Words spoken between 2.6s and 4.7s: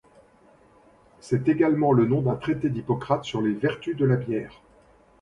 d'Hippocrate sur les vertus de la bière.